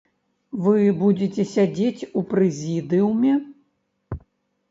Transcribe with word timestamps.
Вы 0.67 0.79
будзеце 1.01 1.43
сядзець 1.55 2.07
у 2.21 2.23
прэзідыуме? 2.31 3.33